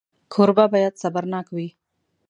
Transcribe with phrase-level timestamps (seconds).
[0.33, 1.67] کوربه باید صبرناک وي.